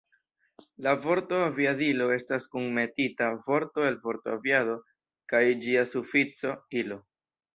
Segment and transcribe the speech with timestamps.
[0.85, 4.77] La vorto Aviadilo estas kunmetita vorto el vorto aviado
[5.35, 6.99] kaj ĝia sufikso, -ilo.